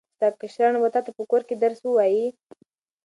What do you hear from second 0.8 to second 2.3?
به تاته په کور کې درس ووایي.